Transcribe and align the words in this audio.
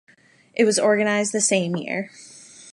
It 0.55 0.65
was 0.65 0.79
organized 0.79 1.31
the 1.31 1.41
same 1.41 1.75
year. 1.75 2.09